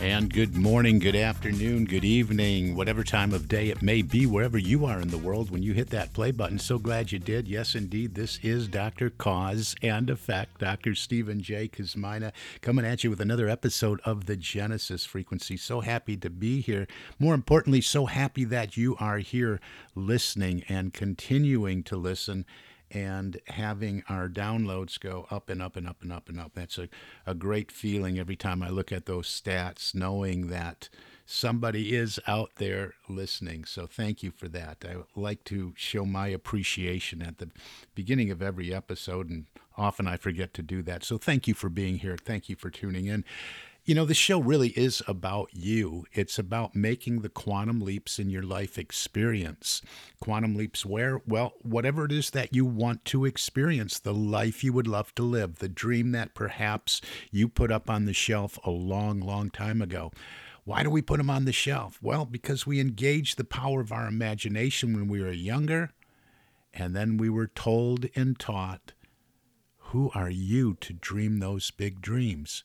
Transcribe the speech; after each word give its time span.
And 0.00 0.32
good 0.32 0.56
morning, 0.56 1.00
good 1.00 1.16
afternoon, 1.16 1.84
good 1.84 2.04
evening, 2.04 2.76
whatever 2.76 3.02
time 3.02 3.32
of 3.32 3.48
day 3.48 3.68
it 3.70 3.82
may 3.82 4.02
be, 4.02 4.26
wherever 4.26 4.56
you 4.56 4.86
are 4.86 5.00
in 5.00 5.08
the 5.08 5.18
world 5.18 5.50
when 5.50 5.64
you 5.64 5.72
hit 5.72 5.90
that 5.90 6.12
play 6.12 6.30
button. 6.30 6.60
So 6.60 6.78
glad 6.78 7.10
you 7.10 7.18
did. 7.18 7.48
Yes, 7.48 7.74
indeed, 7.74 8.14
this 8.14 8.38
is 8.40 8.68
Dr. 8.68 9.10
Cause 9.10 9.74
and 9.82 10.08
Effect, 10.08 10.60
Dr. 10.60 10.94
Stephen 10.94 11.42
J. 11.42 11.66
Kosmyna, 11.66 12.30
coming 12.60 12.84
at 12.84 13.02
you 13.02 13.10
with 13.10 13.20
another 13.20 13.48
episode 13.48 14.00
of 14.04 14.26
the 14.26 14.36
Genesis 14.36 15.04
Frequency. 15.04 15.56
So 15.56 15.80
happy 15.80 16.16
to 16.18 16.30
be 16.30 16.60
here. 16.60 16.86
More 17.18 17.34
importantly, 17.34 17.80
so 17.80 18.06
happy 18.06 18.44
that 18.44 18.76
you 18.76 18.96
are 19.00 19.18
here 19.18 19.58
listening 19.96 20.62
and 20.68 20.94
continuing 20.94 21.82
to 21.82 21.96
listen 21.96 22.46
and 22.90 23.40
having 23.46 24.02
our 24.08 24.28
downloads 24.28 24.98
go 24.98 25.26
up 25.30 25.48
and 25.50 25.62
up 25.62 25.76
and 25.76 25.88
up 25.88 26.02
and 26.02 26.12
up 26.12 26.28
and 26.28 26.40
up. 26.40 26.52
That's 26.54 26.78
a, 26.78 26.88
a 27.26 27.34
great 27.34 27.70
feeling 27.70 28.18
every 28.18 28.36
time 28.36 28.62
I 28.62 28.70
look 28.70 28.92
at 28.92 29.06
those 29.06 29.28
stats, 29.28 29.94
knowing 29.94 30.48
that 30.48 30.88
somebody 31.26 31.94
is 31.94 32.18
out 32.26 32.52
there 32.56 32.94
listening. 33.08 33.66
So 33.66 33.86
thank 33.86 34.22
you 34.22 34.30
for 34.30 34.48
that. 34.48 34.78
I 34.82 34.96
like 35.14 35.44
to 35.44 35.74
show 35.76 36.06
my 36.06 36.28
appreciation 36.28 37.20
at 37.20 37.36
the 37.36 37.50
beginning 37.94 38.30
of 38.30 38.40
every 38.40 38.72
episode, 38.72 39.28
and 39.28 39.44
often 39.76 40.06
I 40.06 40.16
forget 40.16 40.54
to 40.54 40.62
do 40.62 40.82
that. 40.84 41.04
So 41.04 41.18
thank 41.18 41.46
you 41.46 41.52
for 41.52 41.68
being 41.68 41.98
here. 41.98 42.16
Thank 42.16 42.48
you 42.48 42.56
for 42.56 42.70
tuning 42.70 43.06
in. 43.06 43.24
You 43.88 43.94
know, 43.94 44.04
the 44.04 44.12
show 44.12 44.38
really 44.38 44.78
is 44.78 45.02
about 45.08 45.48
you. 45.54 46.04
It's 46.12 46.38
about 46.38 46.76
making 46.76 47.22
the 47.22 47.30
quantum 47.30 47.80
leaps 47.80 48.18
in 48.18 48.28
your 48.28 48.42
life 48.42 48.76
experience. 48.76 49.80
Quantum 50.20 50.54
leaps 50.56 50.84
where? 50.84 51.22
Well, 51.26 51.54
whatever 51.62 52.04
it 52.04 52.12
is 52.12 52.28
that 52.32 52.54
you 52.54 52.66
want 52.66 53.06
to 53.06 53.24
experience, 53.24 53.98
the 53.98 54.12
life 54.12 54.62
you 54.62 54.74
would 54.74 54.86
love 54.86 55.14
to 55.14 55.22
live, 55.22 55.60
the 55.60 55.70
dream 55.70 56.12
that 56.12 56.34
perhaps 56.34 57.00
you 57.30 57.48
put 57.48 57.72
up 57.72 57.88
on 57.88 58.04
the 58.04 58.12
shelf 58.12 58.58
a 58.62 58.70
long, 58.70 59.20
long 59.20 59.48
time 59.48 59.80
ago. 59.80 60.12
Why 60.64 60.82
do 60.82 60.90
we 60.90 61.00
put 61.00 61.16
them 61.16 61.30
on 61.30 61.46
the 61.46 61.52
shelf? 61.52 61.98
Well, 62.02 62.26
because 62.26 62.66
we 62.66 62.80
engaged 62.80 63.38
the 63.38 63.44
power 63.44 63.80
of 63.80 63.90
our 63.90 64.06
imagination 64.06 64.92
when 64.92 65.08
we 65.08 65.22
were 65.22 65.32
younger, 65.32 65.92
and 66.74 66.94
then 66.94 67.16
we 67.16 67.30
were 67.30 67.46
told 67.46 68.04
and 68.14 68.38
taught 68.38 68.92
who 69.78 70.10
are 70.14 70.28
you 70.28 70.74
to 70.82 70.92
dream 70.92 71.38
those 71.38 71.70
big 71.70 72.02
dreams? 72.02 72.64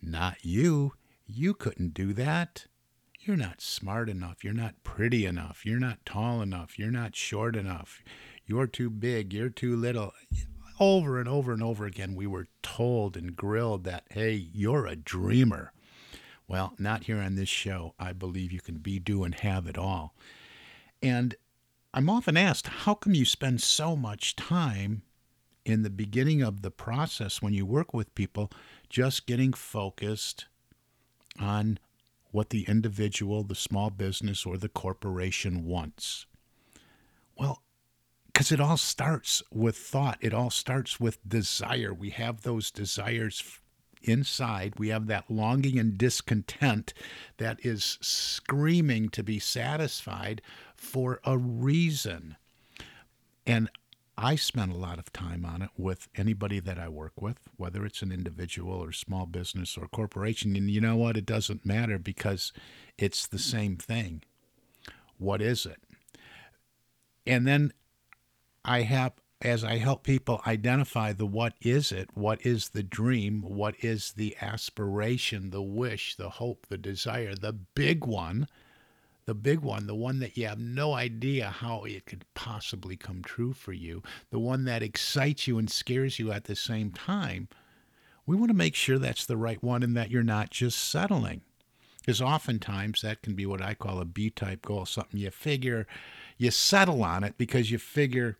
Not 0.00 0.44
you. 0.44 0.94
You 1.26 1.54
couldn't 1.54 1.94
do 1.94 2.12
that. 2.14 2.66
You're 3.20 3.36
not 3.36 3.60
smart 3.60 4.08
enough. 4.08 4.42
You're 4.42 4.54
not 4.54 4.82
pretty 4.82 5.26
enough. 5.26 5.66
You're 5.66 5.80
not 5.80 6.06
tall 6.06 6.40
enough. 6.40 6.78
You're 6.78 6.90
not 6.90 7.14
short 7.14 7.56
enough. 7.56 8.02
You're 8.46 8.66
too 8.66 8.88
big. 8.88 9.34
You're 9.34 9.50
too 9.50 9.76
little. 9.76 10.12
Over 10.80 11.18
and 11.18 11.28
over 11.28 11.52
and 11.52 11.62
over 11.62 11.84
again, 11.84 12.14
we 12.14 12.26
were 12.26 12.46
told 12.62 13.16
and 13.16 13.34
grilled 13.34 13.84
that, 13.84 14.04
hey, 14.10 14.32
you're 14.32 14.86
a 14.86 14.96
dreamer. 14.96 15.72
Well, 16.46 16.74
not 16.78 17.04
here 17.04 17.18
on 17.18 17.34
this 17.34 17.48
show. 17.48 17.94
I 17.98 18.12
believe 18.12 18.52
you 18.52 18.60
can 18.60 18.78
be, 18.78 18.98
do, 18.98 19.24
and 19.24 19.34
have 19.34 19.66
it 19.66 19.76
all. 19.76 20.14
And 21.02 21.34
I'm 21.92 22.08
often 22.08 22.36
asked, 22.36 22.68
how 22.68 22.94
come 22.94 23.14
you 23.14 23.24
spend 23.24 23.60
so 23.60 23.96
much 23.96 24.36
time 24.36 25.02
in 25.64 25.82
the 25.82 25.90
beginning 25.90 26.42
of 26.42 26.62
the 26.62 26.70
process 26.70 27.42
when 27.42 27.52
you 27.52 27.66
work 27.66 27.92
with 27.92 28.14
people 28.14 28.50
just 28.88 29.26
getting 29.26 29.52
focused 29.52 30.46
on 31.40 31.78
what 32.30 32.50
the 32.50 32.64
individual, 32.68 33.42
the 33.42 33.54
small 33.54 33.90
business, 33.90 34.44
or 34.44 34.56
the 34.56 34.68
corporation 34.68 35.64
wants? 35.64 36.26
Well, 37.36 37.62
because 38.26 38.52
it 38.52 38.60
all 38.60 38.76
starts 38.76 39.42
with 39.52 39.76
thought, 39.76 40.18
it 40.20 40.34
all 40.34 40.50
starts 40.50 41.00
with 41.00 41.26
desire. 41.28 41.92
We 41.92 42.10
have 42.10 42.42
those 42.42 42.70
desires 42.70 43.60
inside. 44.02 44.74
We 44.78 44.88
have 44.88 45.06
that 45.06 45.30
longing 45.30 45.78
and 45.78 45.98
discontent 45.98 46.94
that 47.38 47.58
is 47.64 47.98
screaming 48.00 49.08
to 49.10 49.22
be 49.22 49.38
satisfied 49.38 50.42
for 50.76 51.20
a 51.24 51.36
reason. 51.36 52.36
And 53.46 53.70
I 54.20 54.34
spend 54.34 54.72
a 54.72 54.76
lot 54.76 54.98
of 54.98 55.12
time 55.12 55.46
on 55.46 55.62
it 55.62 55.70
with 55.76 56.08
anybody 56.16 56.58
that 56.58 56.76
I 56.76 56.88
work 56.88 57.22
with, 57.22 57.38
whether 57.56 57.86
it's 57.86 58.02
an 58.02 58.10
individual 58.10 58.74
or 58.74 58.90
small 58.90 59.26
business 59.26 59.78
or 59.78 59.86
corporation. 59.86 60.56
And 60.56 60.68
you 60.68 60.80
know 60.80 60.96
what? 60.96 61.16
It 61.16 61.24
doesn't 61.24 61.64
matter 61.64 62.00
because 62.00 62.52
it's 62.98 63.28
the 63.28 63.36
hmm. 63.36 63.42
same 63.42 63.76
thing. 63.76 64.22
What 65.18 65.40
is 65.40 65.64
it? 65.64 65.78
And 67.28 67.46
then 67.46 67.72
I 68.64 68.82
have, 68.82 69.12
as 69.40 69.62
I 69.62 69.76
help 69.76 70.02
people 70.02 70.42
identify 70.44 71.12
the 71.12 71.26
what 71.26 71.54
is 71.60 71.92
it, 71.92 72.10
what 72.14 72.44
is 72.44 72.70
the 72.70 72.82
dream, 72.82 73.42
what 73.42 73.76
is 73.84 74.14
the 74.16 74.36
aspiration, 74.40 75.50
the 75.50 75.62
wish, 75.62 76.16
the 76.16 76.30
hope, 76.30 76.66
the 76.68 76.78
desire, 76.78 77.36
the 77.36 77.52
big 77.52 78.04
one 78.04 78.48
the 79.28 79.34
big 79.34 79.58
one, 79.58 79.86
the 79.86 79.94
one 79.94 80.20
that 80.20 80.38
you 80.38 80.46
have 80.46 80.58
no 80.58 80.94
idea 80.94 81.50
how 81.50 81.84
it 81.84 82.06
could 82.06 82.24
possibly 82.32 82.96
come 82.96 83.20
true 83.22 83.52
for 83.52 83.74
you, 83.74 84.02
the 84.30 84.38
one 84.38 84.64
that 84.64 84.82
excites 84.82 85.46
you 85.46 85.58
and 85.58 85.70
scares 85.70 86.18
you 86.18 86.32
at 86.32 86.44
the 86.44 86.56
same 86.56 86.90
time, 86.90 87.46
we 88.24 88.34
want 88.34 88.48
to 88.48 88.56
make 88.56 88.74
sure 88.74 88.98
that's 88.98 89.26
the 89.26 89.36
right 89.36 89.62
one 89.62 89.82
and 89.82 89.94
that 89.94 90.10
you're 90.10 90.22
not 90.22 90.48
just 90.48 90.78
settling. 90.78 91.42
Because 91.98 92.22
oftentimes 92.22 93.02
that 93.02 93.20
can 93.20 93.34
be 93.34 93.44
what 93.44 93.60
I 93.60 93.74
call 93.74 94.00
a 94.00 94.06
B 94.06 94.30
type 94.30 94.62
goal, 94.62 94.86
something 94.86 95.20
you 95.20 95.30
figure, 95.30 95.86
you 96.38 96.50
settle 96.50 97.04
on 97.04 97.22
it 97.22 97.36
because 97.36 97.70
you 97.70 97.76
figure, 97.76 98.38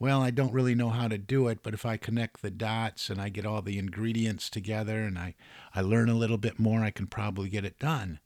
well, 0.00 0.20
I 0.20 0.32
don't 0.32 0.52
really 0.52 0.74
know 0.74 0.90
how 0.90 1.06
to 1.06 1.16
do 1.16 1.46
it, 1.46 1.60
but 1.62 1.74
if 1.74 1.86
I 1.86 1.96
connect 1.96 2.42
the 2.42 2.50
dots 2.50 3.08
and 3.08 3.20
I 3.20 3.28
get 3.28 3.46
all 3.46 3.62
the 3.62 3.78
ingredients 3.78 4.50
together 4.50 4.98
and 5.04 5.16
I, 5.16 5.36
I 5.76 5.80
learn 5.80 6.08
a 6.08 6.14
little 6.14 6.38
bit 6.38 6.58
more, 6.58 6.82
I 6.82 6.90
can 6.90 7.06
probably 7.06 7.48
get 7.48 7.64
it 7.64 7.78
done 7.78 8.18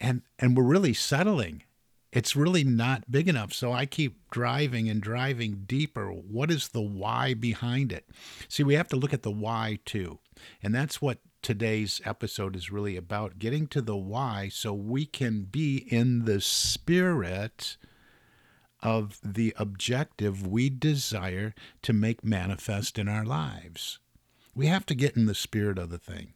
and 0.00 0.22
and 0.38 0.56
we're 0.56 0.64
really 0.64 0.94
settling. 0.94 1.62
It's 2.12 2.36
really 2.36 2.64
not 2.64 3.10
big 3.10 3.28
enough. 3.28 3.52
So 3.52 3.72
i 3.72 3.84
keep 3.84 4.30
driving 4.30 4.88
and 4.88 5.02
driving 5.02 5.64
deeper. 5.66 6.08
What 6.08 6.50
is 6.50 6.68
the 6.68 6.80
why 6.80 7.34
behind 7.34 7.92
it? 7.92 8.08
See 8.48 8.62
we 8.62 8.74
have 8.74 8.88
to 8.88 8.96
look 8.96 9.12
at 9.12 9.22
the 9.22 9.30
why 9.30 9.80
too. 9.84 10.18
And 10.62 10.74
that's 10.74 11.02
what 11.02 11.18
today's 11.42 12.00
episode 12.04 12.56
is 12.56 12.72
really 12.72 12.96
about 12.96 13.38
getting 13.38 13.66
to 13.68 13.80
the 13.80 13.96
why 13.96 14.48
so 14.48 14.72
we 14.72 15.06
can 15.06 15.42
be 15.42 15.86
in 15.88 16.24
the 16.24 16.40
spirit 16.40 17.76
of 18.82 19.18
the 19.22 19.54
objective 19.56 20.46
we 20.46 20.70
desire 20.70 21.54
to 21.82 21.92
make 21.92 22.24
manifest 22.24 22.98
in 22.98 23.08
our 23.08 23.24
lives. 23.24 23.98
We 24.54 24.66
have 24.66 24.86
to 24.86 24.94
get 24.94 25.16
in 25.16 25.26
the 25.26 25.34
spirit 25.34 25.78
of 25.78 25.90
the 25.90 25.98
thing 25.98 26.34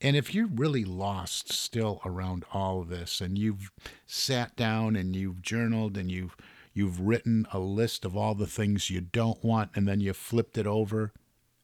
and 0.00 0.16
if 0.16 0.34
you're 0.34 0.46
really 0.46 0.84
lost 0.84 1.52
still 1.52 2.00
around 2.04 2.44
all 2.52 2.80
of 2.80 2.88
this 2.88 3.20
and 3.20 3.38
you've 3.38 3.70
sat 4.06 4.56
down 4.56 4.96
and 4.96 5.14
you've 5.14 5.42
journaled 5.42 5.96
and 5.96 6.10
you've 6.10 6.36
you've 6.72 7.00
written 7.00 7.46
a 7.52 7.58
list 7.58 8.04
of 8.04 8.16
all 8.16 8.34
the 8.34 8.46
things 8.46 8.90
you 8.90 9.00
don't 9.00 9.42
want 9.44 9.70
and 9.74 9.86
then 9.86 10.00
you 10.00 10.12
flipped 10.12 10.56
it 10.56 10.66
over 10.66 11.12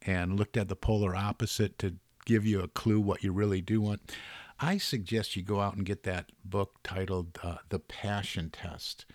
and 0.03 0.39
looked 0.39 0.57
at 0.57 0.69
the 0.69 0.77
polar 0.77 1.15
opposite 1.15 1.79
to 1.79 1.97
give 2.25 2.45
you 2.45 2.61
a 2.61 2.69
clue 2.69 3.01
what 3.01 3.23
you 3.25 3.33
really 3.33 3.61
do 3.61 3.81
want, 3.81 4.13
I 4.59 4.79
suggest 4.79 5.37
you 5.37 5.43
go 5.43 5.61
out 5.61 5.77
and 5.77 5.87
get 5.87 6.03
that 6.05 6.31
book 6.45 6.79
titled 6.83 7.39
uh, 7.43 7.57
The 7.69 7.79
Passion 7.79 8.51
Test. 8.51 9.07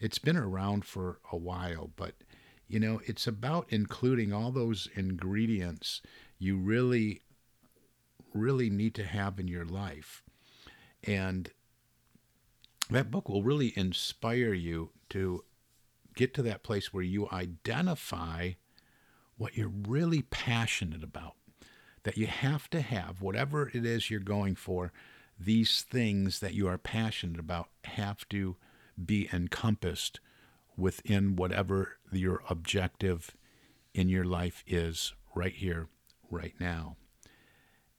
It's 0.00 0.18
been 0.18 0.36
around 0.36 0.84
for 0.84 1.20
a 1.32 1.36
while, 1.36 1.90
but 1.96 2.14
you 2.68 2.80
know, 2.80 3.00
it's 3.04 3.26
about 3.26 3.66
including 3.68 4.32
all 4.32 4.50
those 4.50 4.88
ingredients 4.94 6.02
you 6.38 6.56
really 6.56 7.22
really 8.36 8.70
need 8.70 8.94
to 8.94 9.04
have 9.04 9.38
in 9.38 9.48
your 9.48 9.64
life. 9.64 10.22
And 11.04 11.50
that 12.90 13.10
book 13.10 13.28
will 13.28 13.42
really 13.42 13.72
inspire 13.76 14.52
you 14.52 14.90
to 15.10 15.44
get 16.14 16.34
to 16.34 16.42
that 16.42 16.62
place 16.62 16.92
where 16.92 17.02
you 17.02 17.28
identify 17.32 18.52
what 19.36 19.56
you're 19.56 19.68
really 19.68 20.22
passionate 20.22 21.02
about. 21.02 21.34
That 22.04 22.16
you 22.16 22.26
have 22.26 22.70
to 22.70 22.80
have, 22.80 23.20
whatever 23.20 23.70
it 23.74 23.84
is 23.84 24.10
you're 24.10 24.20
going 24.20 24.54
for, 24.54 24.92
these 25.38 25.82
things 25.82 26.40
that 26.40 26.54
you 26.54 26.68
are 26.68 26.78
passionate 26.78 27.38
about 27.38 27.68
have 27.84 28.28
to 28.28 28.56
be 29.04 29.28
encompassed 29.32 30.20
within 30.76 31.36
whatever 31.36 31.98
your 32.12 32.42
objective 32.48 33.36
in 33.92 34.08
your 34.08 34.24
life 34.24 34.62
is 34.66 35.14
right 35.34 35.54
here, 35.54 35.88
right 36.30 36.54
now. 36.58 36.96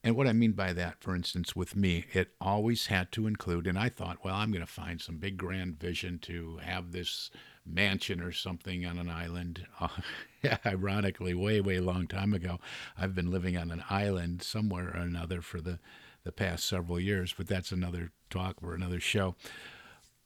And 0.07 0.15
what 0.15 0.25
I 0.25 0.31
mean 0.31 0.54
by 0.54 0.71
that, 0.71 1.01
for 1.01 1.18
instance, 1.18 1.54
with 1.54 1.75
me, 1.75 2.06
it 2.13 2.30
always 2.39 2.86
had 2.86 3.12
to 3.12 3.27
include, 3.27 3.68
and 3.68 3.77
I 3.77 3.89
thought, 3.89 4.24
well, 4.24 4.36
I'm 4.36 4.51
going 4.51 4.65
to 4.65 4.71
find 4.71 5.01
some 5.01 5.18
big 5.18 5.36
grand 5.36 5.81
vision 5.81 6.18
to 6.19 6.59
have 6.63 6.94
this 6.94 7.30
mansion 7.65 8.21
or 8.21 8.31
something 8.31 8.86
on 8.86 8.98
an 8.98 9.09
island. 9.09 9.68
Uh, 9.81 10.56
ironically, 10.65 11.33
way, 11.33 11.59
way 11.59 11.80
long 11.80 12.07
time 12.07 12.31
ago, 12.31 12.59
I've 12.98 13.13
been 13.15 13.31
living 13.31 13.57
on 13.57 13.69
an 13.69 13.83
island 13.89 14.44
somewhere 14.44 14.89
or 14.94 15.00
another 15.00 15.42
for 15.42 15.59
the, 15.59 15.80
the 16.24 16.31
past 16.31 16.63
several 16.65 17.00
years, 17.00 17.33
but 17.36 17.48
that's 17.48 17.71
another 17.71 18.12
talk 18.30 18.62
for 18.62 18.74
another 18.74 19.01
show. 19.01 19.36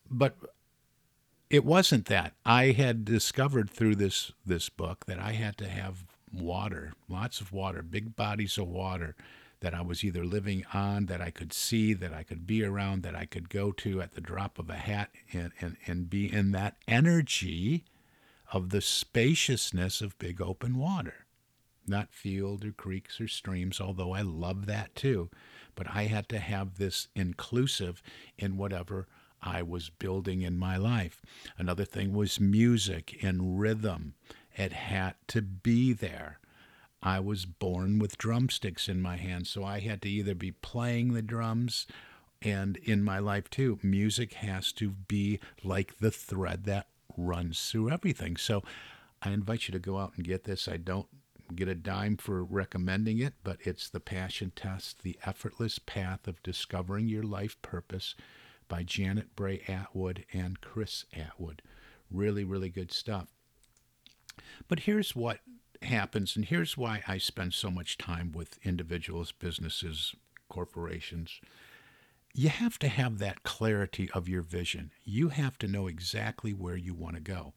But 0.08 0.36
it 1.50 1.66
wasn't 1.66 2.06
that. 2.08 2.34
I 2.46 2.72
had 2.72 3.06
discovered 3.06 3.70
through 3.70 3.96
this 3.96 4.34
this 4.46 4.68
book 4.70 5.06
that 5.06 5.18
I 5.18 5.32
had 5.32 5.58
to 5.60 5.68
have 5.68 6.04
water, 6.32 6.92
lots 7.08 7.40
of 7.42 7.54
water, 7.54 7.82
big 7.82 8.16
bodies 8.16 8.58
of 8.58 8.68
water 8.68 9.16
that 9.62 9.74
I 9.74 9.82
was 9.82 10.04
either 10.04 10.26
living 10.26 10.66
on, 10.74 11.06
that 11.06 11.22
I 11.22 11.30
could 11.30 11.54
see, 11.54 11.94
that 11.94 12.14
I 12.14 12.24
could 12.24 12.46
be 12.46 12.64
around, 12.64 13.04
that 13.04 13.16
I 13.16 13.26
could 13.26 13.50
go 13.50 13.72
to 13.74 14.02
at 14.02 14.14
the 14.14 14.22
drop 14.22 14.60
of 14.60 14.70
a 14.70 14.76
hat 14.76 15.12
and, 15.32 15.52
and, 15.62 15.78
and 15.86 16.10
be 16.10 16.32
in 16.32 16.52
that 16.52 16.78
energy 16.88 17.86
of 18.52 18.70
the 18.70 18.82
spaciousness 18.82 20.02
of 20.02 20.18
big 20.18 20.42
open 20.42 20.78
water. 20.78 21.26
Not 21.88 22.14
field 22.14 22.66
or 22.66 22.72
creeks 22.72 23.22
or 23.22 23.28
streams, 23.28 23.80
although 23.80 24.14
I 24.14 24.22
love 24.22 24.66
that 24.66 24.96
too. 24.96 25.30
But 25.76 25.88
I 25.94 26.04
had 26.04 26.28
to 26.30 26.40
have 26.40 26.78
this 26.78 27.08
inclusive 27.16 28.02
in 28.38 28.58
whatever 28.58 29.08
I 29.42 29.62
was 29.62 29.90
building 29.90 30.42
in 30.42 30.58
my 30.58 30.78
life. 30.78 31.22
Another 31.58 31.86
thing 31.86 32.14
was 32.14 32.40
music 32.40 33.18
and 33.24 33.60
rhythm. 33.60 34.14
It 34.56 34.74
had 34.74 35.16
to 35.30 35.42
be 35.42 35.94
there. 35.94 36.40
I 37.04 37.20
was 37.20 37.46
born 37.46 38.00
with 38.00 38.18
drumsticks 38.18 38.88
in 38.88 39.02
my 39.02 39.18
hand, 39.18 39.48
so 39.48 39.64
I 39.64 39.80
had 39.80 40.02
to 40.04 40.10
either 40.10 40.36
be 40.36 40.52
playing 40.52 41.14
the 41.14 41.22
drums 41.22 41.88
and 42.42 42.78
in 42.78 43.04
my 43.04 43.20
life 43.20 43.50
too, 43.50 43.80
music 43.84 44.34
has 44.34 44.72
to 44.74 44.90
be 44.90 45.40
like 45.64 46.00
the 46.00 46.12
thread 46.12 46.64
that 46.66 46.88
runs 47.16 47.70
through 47.70 47.92
everything. 47.92 48.36
So 48.36 48.64
I 49.22 49.30
invite 49.32 49.68
you 49.68 49.72
to 49.74 49.80
go 49.80 50.00
out 50.00 50.14
and 50.16 50.26
get 50.26 50.46
this. 50.46 50.68
I 50.68 50.78
don't 50.78 51.08
get 51.56 51.68
a 51.68 51.76
dime 51.76 52.18
for 52.18 52.44
recommending 52.44 53.20
it, 53.20 53.34
but 53.44 53.58
it's 53.62 53.90
The 53.90 54.00
Passion 54.00 54.52
Test 54.56 55.04
The 55.04 55.20
Effortless 55.24 55.78
Path 55.78 56.28
of 56.28 56.42
Discovering 56.42 57.08
Your 57.08 57.24
Life 57.24 57.62
Purpose 57.62 58.16
by 58.68 58.84
Janet 58.84 59.36
Bray 59.36 59.60
Attwood 59.68 60.24
and 60.34 60.62
Chris 60.62 61.06
Attwood. 61.16 61.60
Really, 62.10 62.44
really 62.44 62.70
good 62.70 62.92
stuff. 62.92 63.28
But 64.68 64.82
here's 64.82 65.16
what 65.16 65.40
happens, 65.84 66.36
and 66.36 66.46
here's 66.46 66.78
why 66.78 67.04
I 67.08 67.18
spend 67.18 67.54
so 67.54 67.72
much 67.72 67.98
time 67.98 68.32
with 68.32 68.60
individuals, 68.64 69.32
businesses, 69.32 70.16
corporations. 70.50 71.40
You 72.34 72.50
have 72.50 72.80
to 72.80 72.88
have 72.88 73.18
that 73.18 73.44
clarity 73.44 74.10
of 74.14 74.30
your 74.30 74.42
vision. 74.42 74.92
You 75.04 75.30
have 75.30 75.58
to 75.60 75.68
know 75.68 75.88
exactly 75.88 76.54
where 76.54 76.78
you 76.78 76.94
want 76.94 77.16
to 77.16 77.22
go. 77.22 77.54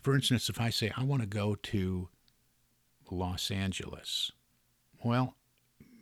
For 0.00 0.14
instance, 0.14 0.48
if 0.48 0.60
I 0.60 0.70
say, 0.70 0.92
I 0.96 1.02
want 1.02 1.22
to 1.22 1.28
go 1.28 1.54
to 1.54 2.08
Los 3.10 3.50
Angeles, 3.50 4.32
well, 5.02 5.36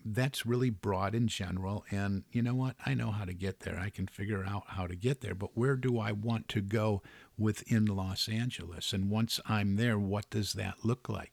that's 0.05 0.47
really 0.47 0.71
broad 0.71 1.15
in 1.15 1.29
general. 1.29 1.85
And 1.91 2.25
you 2.33 2.43
know 2.43 2.55
what? 2.55 2.77
I 2.85 2.95
know 2.95 3.11
how 3.11 3.25
to 3.25 3.33
get 3.33 3.61
there. 3.61 3.79
I 3.79 3.91
can 3.91 4.07
figure 4.07 4.45
out 4.45 4.65
how 4.69 4.87
to 4.87 4.97
get 4.97 5.21
there. 5.21 5.35
But 5.35 5.57
where 5.57 5.77
do 5.77 5.99
I 5.99 6.13
want 6.13 6.49
to 6.49 6.61
go 6.61 7.03
within 7.39 7.87
Los 7.87 8.29
Angeles? 8.29 8.93
And 8.93 9.11
once 9.11 9.41
I'm 9.47 9.77
there, 9.77 9.99
what 9.99 10.31
does 10.31 10.55
that 10.55 10.85
look 10.85 11.09
like? 11.09 11.33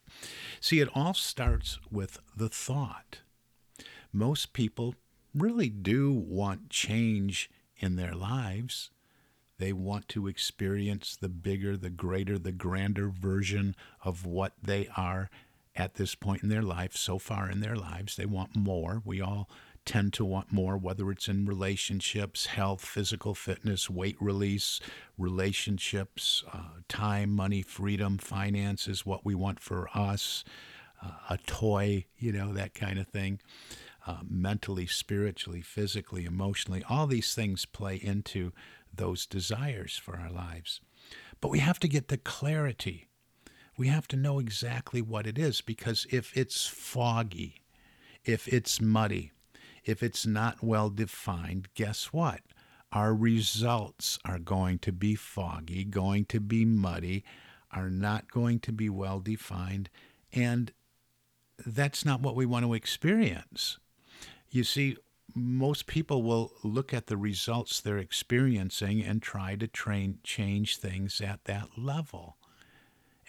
See, 0.59 0.79
it 0.79 0.89
all 0.93 1.13
starts 1.13 1.79
with 1.91 2.19
the 2.35 2.49
thought. 2.49 3.19
Most 4.11 4.53
people 4.53 4.95
really 5.35 5.69
do 5.69 6.11
want 6.11 6.69
change 6.69 7.49
in 7.77 7.95
their 7.95 8.13
lives. 8.13 8.89
They 9.57 9.73
want 9.73 10.07
to 10.09 10.27
experience 10.27 11.17
the 11.19 11.29
bigger, 11.29 11.75
the 11.75 11.89
greater, 11.89 12.39
the 12.39 12.51
grander 12.51 13.09
version 13.09 13.75
of 14.03 14.25
what 14.25 14.53
they 14.63 14.87
are 14.95 15.29
at 15.79 15.95
this 15.95 16.13
point 16.13 16.43
in 16.43 16.49
their 16.49 16.61
life, 16.61 16.95
so 16.95 17.17
far 17.17 17.49
in 17.49 17.61
their 17.61 17.75
lives. 17.75 18.15
They 18.15 18.25
want 18.25 18.55
more. 18.55 19.01
We 19.05 19.21
all 19.21 19.49
tend 19.85 20.13
to 20.13 20.25
want 20.25 20.51
more, 20.51 20.77
whether 20.77 21.09
it's 21.09 21.27
in 21.27 21.45
relationships, 21.45 22.47
health, 22.47 22.85
physical 22.85 23.33
fitness, 23.33 23.89
weight 23.89 24.17
release, 24.19 24.79
relationships, 25.17 26.43
uh, 26.53 26.81
time, 26.87 27.31
money, 27.31 27.61
freedom, 27.61 28.17
finances, 28.17 29.05
what 29.05 29.25
we 29.25 29.33
want 29.33 29.59
for 29.59 29.89
us, 29.95 30.43
uh, 31.01 31.11
a 31.29 31.37
toy, 31.47 32.05
you 32.17 32.31
know, 32.31 32.53
that 32.53 32.73
kind 32.73 32.99
of 32.99 33.07
thing. 33.07 33.39
Uh, 34.07 34.19
mentally, 34.27 34.87
spiritually, 34.87 35.61
physically, 35.61 36.25
emotionally, 36.25 36.83
all 36.89 37.05
these 37.05 37.35
things 37.35 37.65
play 37.65 37.95
into 37.95 38.51
those 38.93 39.25
desires 39.25 39.97
for 39.97 40.17
our 40.17 40.31
lives. 40.31 40.81
But 41.41 41.49
we 41.49 41.59
have 41.59 41.79
to 41.79 41.87
get 41.87 42.07
the 42.07 42.17
clarity 42.17 43.08
we 43.79 43.87
have 43.87 44.09
to 44.09 44.17
know 44.17 44.39
exactly 44.39 45.01
what 45.01 45.25
it 45.25 45.39
is 45.39 45.61
because 45.61 46.05
if 46.11 46.35
it's 46.35 46.67
foggy, 46.67 47.61
if 48.25 48.45
it's 48.49 48.81
muddy, 48.81 49.31
if 49.85 50.03
it's 50.03 50.27
not 50.27 50.61
well 50.61 50.89
defined, 50.89 51.69
guess 51.75 52.07
what? 52.07 52.41
Our 52.91 53.15
results 53.15 54.19
are 54.25 54.37
going 54.37 54.79
to 54.79 54.91
be 54.91 55.15
foggy, 55.15 55.85
going 55.85 56.25
to 56.25 56.41
be 56.41 56.65
muddy, 56.65 57.23
are 57.71 57.89
not 57.89 58.29
going 58.29 58.59
to 58.61 58.73
be 58.73 58.89
well 58.89 59.21
defined, 59.21 59.89
and 60.33 60.73
that's 61.65 62.03
not 62.03 62.19
what 62.19 62.35
we 62.35 62.45
want 62.45 62.65
to 62.65 62.73
experience. 62.73 63.77
You 64.49 64.65
see, 64.65 64.97
most 65.33 65.87
people 65.87 66.21
will 66.21 66.51
look 66.63 66.93
at 66.93 67.07
the 67.07 67.15
results 67.15 67.79
they're 67.79 67.97
experiencing 67.97 69.01
and 69.01 69.21
try 69.21 69.55
to 69.55 69.67
train 69.67 70.19
change 70.21 70.75
things 70.75 71.21
at 71.21 71.45
that 71.45 71.77
level. 71.77 72.38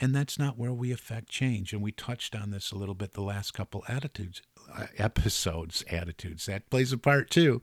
And 0.00 0.14
that's 0.14 0.38
not 0.38 0.56
where 0.56 0.72
we 0.72 0.92
affect 0.92 1.28
change. 1.28 1.72
And 1.72 1.82
we 1.82 1.92
touched 1.92 2.34
on 2.34 2.50
this 2.50 2.72
a 2.72 2.76
little 2.76 2.94
bit 2.94 3.12
the 3.12 3.20
last 3.20 3.52
couple 3.52 3.84
attitudes 3.86 4.40
uh, 4.74 4.86
episodes. 4.98 5.84
Attitudes 5.90 6.46
that 6.46 6.70
plays 6.70 6.92
a 6.92 6.98
part 6.98 7.30
too, 7.30 7.60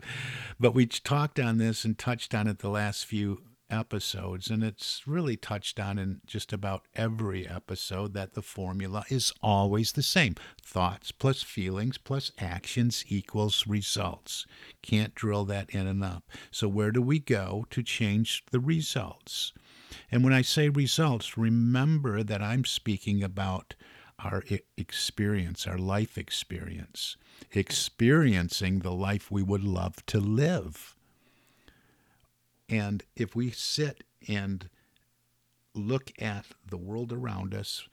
but 0.59 0.73
we 0.73 0.85
talked 0.85 1.39
on 1.39 1.57
this 1.57 1.83
and 1.83 1.97
touched 1.97 2.35
on 2.35 2.47
it 2.47 2.59
the 2.59 2.69
last 2.69 3.05
few 3.05 3.41
episodes, 3.69 4.49
and 4.49 4.63
it's 4.63 5.03
really 5.05 5.35
touched 5.35 5.79
on 5.79 5.97
in 5.99 6.21
just 6.25 6.53
about 6.53 6.85
every 6.95 7.47
episode 7.47 8.13
that 8.13 8.33
the 8.33 8.41
formula 8.41 9.03
is 9.09 9.33
always 9.41 9.91
the 9.91 10.03
same 10.03 10.35
thoughts 10.61 11.11
plus 11.11 11.43
feelings 11.43 11.97
plus 11.97 12.31
actions 12.39 13.03
equals 13.07 13.65
results. 13.67 14.45
Can't 14.81 15.15
drill 15.15 15.45
that 15.45 15.69
in 15.71 15.87
enough. 15.87 16.23
So, 16.51 16.67
where 16.67 16.91
do 16.91 17.01
we 17.01 17.19
go 17.19 17.65
to 17.71 17.83
change 17.83 18.43
the 18.51 18.59
results? 18.59 19.53
And 20.11 20.23
when 20.23 20.33
I 20.33 20.41
say 20.41 20.69
results, 20.69 21.37
remember 21.37 22.23
that 22.23 22.41
I'm 22.41 22.65
speaking 22.65 23.23
about 23.23 23.75
our 24.19 24.43
experience, 24.75 25.67
our 25.67 25.77
life 25.77 26.17
experience, 26.17 27.17
experiencing 27.51 28.79
the 28.79 28.91
life 28.91 29.29
we 29.29 29.43
would 29.43 29.63
love 29.63 30.05
to 30.07 30.19
live. 30.19 30.95
And 32.69 33.03
if 33.15 33.35
we 33.35 33.51
sit 33.51 34.03
and 34.27 34.69
look 35.73 36.11
at 36.19 36.45
the 36.67 36.77
world 36.77 37.13
around 37.13 37.53
us 37.53 37.87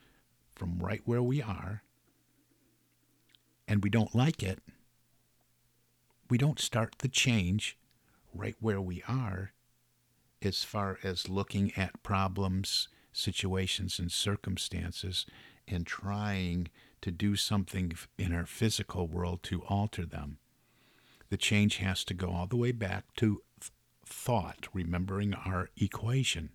from 0.54 0.78
right 0.78 1.02
where 1.04 1.22
we 1.22 1.42
are, 1.42 1.82
and 3.68 3.82
we 3.82 3.90
don't 3.90 4.14
like 4.14 4.42
it, 4.42 4.60
we 6.30 6.38
don't 6.38 6.58
start 6.58 6.96
the 6.98 7.08
change 7.08 7.76
right 8.34 8.56
where 8.60 8.80
we 8.80 9.02
are 9.06 9.53
as 10.44 10.64
far 10.64 10.98
as 11.02 11.28
looking 11.28 11.72
at 11.76 12.02
problems, 12.02 12.88
situations, 13.12 13.98
and 13.98 14.10
circumstances 14.10 15.26
and 15.66 15.86
trying 15.86 16.68
to 17.00 17.10
do 17.10 17.36
something 17.36 17.92
in 18.18 18.34
our 18.34 18.46
physical 18.46 19.06
world 19.06 19.42
to 19.42 19.62
alter 19.64 20.06
them. 20.06 20.38
The 21.30 21.36
change 21.36 21.76
has 21.78 22.04
to 22.04 22.14
go 22.14 22.30
all 22.30 22.46
the 22.46 22.56
way 22.56 22.72
back 22.72 23.04
to 23.16 23.42
thought, 24.06 24.68
remembering 24.72 25.34
our 25.34 25.70
equation. 25.76 26.50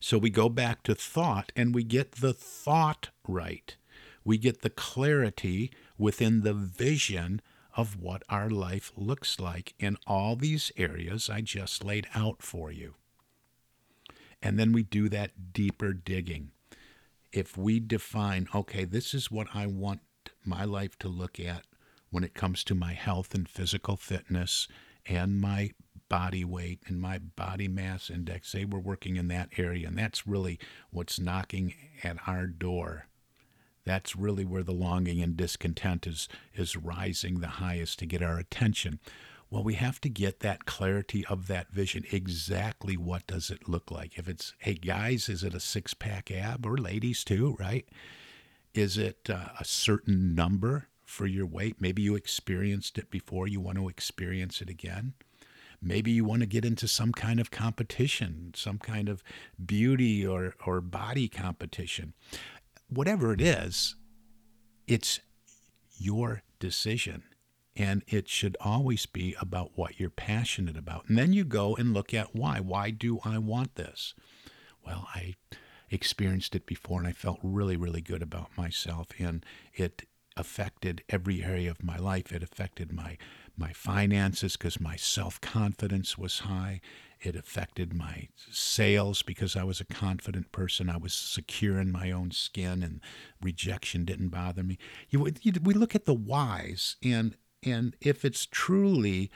So 0.00 0.18
we 0.18 0.30
go 0.30 0.48
back 0.48 0.82
to 0.84 0.94
thought 0.94 1.52
and 1.56 1.74
we 1.74 1.84
get 1.84 2.12
the 2.12 2.32
thought 2.32 3.10
right. 3.26 3.76
We 4.24 4.38
get 4.38 4.62
the 4.62 4.70
clarity 4.70 5.70
within 5.98 6.42
the 6.42 6.54
vision 6.54 7.40
of 7.76 8.00
what 8.00 8.22
our 8.28 8.48
life 8.50 8.92
looks 8.96 9.40
like 9.40 9.74
in 9.78 9.96
all 10.06 10.36
these 10.36 10.70
areas 10.76 11.28
I 11.28 11.40
just 11.40 11.84
laid 11.84 12.06
out 12.14 12.42
for 12.42 12.70
you. 12.70 12.94
And 14.42 14.58
then 14.58 14.72
we 14.72 14.82
do 14.82 15.08
that 15.08 15.52
deeper 15.52 15.92
digging. 15.92 16.50
If 17.32 17.56
we 17.56 17.80
define, 17.80 18.48
okay, 18.54 18.84
this 18.84 19.14
is 19.14 19.30
what 19.30 19.48
I 19.54 19.66
want 19.66 20.00
my 20.44 20.64
life 20.64 20.98
to 21.00 21.08
look 21.08 21.40
at 21.40 21.64
when 22.10 22.24
it 22.24 22.34
comes 22.34 22.62
to 22.64 22.74
my 22.74 22.92
health 22.92 23.34
and 23.34 23.48
physical 23.48 23.96
fitness 23.96 24.68
and 25.06 25.40
my 25.40 25.72
body 26.08 26.44
weight 26.44 26.80
and 26.86 27.00
my 27.00 27.18
body 27.18 27.66
mass 27.66 28.10
index. 28.10 28.50
Say 28.50 28.64
we're 28.64 28.78
working 28.78 29.16
in 29.16 29.28
that 29.28 29.48
area, 29.56 29.88
and 29.88 29.98
that's 29.98 30.26
really 30.26 30.58
what's 30.90 31.18
knocking 31.18 31.74
at 32.02 32.18
our 32.26 32.46
door. 32.46 33.06
That's 33.84 34.16
really 34.16 34.44
where 34.44 34.62
the 34.62 34.72
longing 34.72 35.20
and 35.20 35.36
discontent 35.36 36.06
is, 36.06 36.28
is 36.54 36.76
rising 36.76 37.40
the 37.40 37.48
highest 37.48 37.98
to 37.98 38.06
get 38.06 38.22
our 38.22 38.38
attention. 38.38 38.98
Well, 39.50 39.62
we 39.62 39.74
have 39.74 40.00
to 40.00 40.08
get 40.08 40.40
that 40.40 40.64
clarity 40.64 41.24
of 41.26 41.46
that 41.46 41.70
vision. 41.70 42.04
Exactly 42.10 42.96
what 42.96 43.26
does 43.26 43.50
it 43.50 43.68
look 43.68 43.90
like? 43.90 44.18
If 44.18 44.28
it's, 44.28 44.54
hey, 44.58 44.74
guys, 44.74 45.28
is 45.28 45.44
it 45.44 45.54
a 45.54 45.60
six 45.60 45.94
pack 45.94 46.30
ab 46.30 46.66
or 46.66 46.76
ladies 46.76 47.22
too, 47.24 47.56
right? 47.60 47.86
Is 48.74 48.98
it 48.98 49.30
uh, 49.30 49.50
a 49.60 49.64
certain 49.64 50.34
number 50.34 50.88
for 51.04 51.26
your 51.26 51.46
weight? 51.46 51.76
Maybe 51.78 52.02
you 52.02 52.16
experienced 52.16 52.98
it 52.98 53.10
before, 53.10 53.46
you 53.46 53.60
want 53.60 53.78
to 53.78 53.88
experience 53.88 54.60
it 54.60 54.68
again. 54.68 55.12
Maybe 55.80 56.10
you 56.10 56.24
want 56.24 56.40
to 56.40 56.46
get 56.46 56.64
into 56.64 56.88
some 56.88 57.12
kind 57.12 57.38
of 57.38 57.50
competition, 57.50 58.52
some 58.56 58.78
kind 58.78 59.08
of 59.08 59.22
beauty 59.64 60.26
or, 60.26 60.54
or 60.64 60.80
body 60.80 61.28
competition. 61.28 62.14
Whatever 62.94 63.32
it 63.32 63.40
is, 63.40 63.96
it's 64.86 65.20
your 65.98 66.42
decision. 66.58 67.24
And 67.76 68.04
it 68.06 68.28
should 68.28 68.56
always 68.60 69.04
be 69.04 69.34
about 69.40 69.72
what 69.74 69.98
you're 69.98 70.10
passionate 70.10 70.76
about. 70.76 71.08
And 71.08 71.18
then 71.18 71.32
you 71.32 71.44
go 71.44 71.74
and 71.74 71.92
look 71.92 72.14
at 72.14 72.34
why. 72.34 72.60
Why 72.60 72.90
do 72.90 73.18
I 73.24 73.38
want 73.38 73.74
this? 73.74 74.14
Well, 74.86 75.08
I 75.12 75.34
experienced 75.90 76.54
it 76.54 76.66
before 76.66 77.00
and 77.00 77.08
I 77.08 77.12
felt 77.12 77.40
really, 77.42 77.76
really 77.76 78.00
good 78.00 78.22
about 78.22 78.56
myself. 78.56 79.08
And 79.18 79.44
it 79.74 80.06
affected 80.36 81.02
every 81.08 81.42
area 81.42 81.70
of 81.70 81.82
my 81.82 81.96
life. 81.96 82.32
It 82.32 82.42
affected 82.42 82.92
my 82.92 83.16
my 83.56 83.72
finances 83.72 84.56
because 84.56 84.80
my 84.80 84.96
self 84.96 85.40
confidence 85.40 86.18
was 86.18 86.40
high. 86.40 86.80
It 87.20 87.36
affected 87.36 87.94
my 87.94 88.28
sales 88.50 89.22
because 89.22 89.56
I 89.56 89.64
was 89.64 89.80
a 89.80 89.84
confident 89.84 90.52
person. 90.52 90.90
I 90.90 90.96
was 90.96 91.14
secure 91.14 91.78
in 91.78 91.90
my 91.90 92.10
own 92.10 92.30
skin, 92.30 92.82
and 92.82 93.00
rejection 93.40 94.04
didn't 94.04 94.28
bother 94.28 94.62
me. 94.62 94.78
You, 95.10 95.30
you, 95.42 95.52
we 95.62 95.74
look 95.74 95.94
at 95.94 96.04
the 96.04 96.14
whys, 96.14 96.96
and 97.02 97.36
and 97.62 97.96
if 98.00 98.24
it's 98.24 98.46
truly 98.46 99.30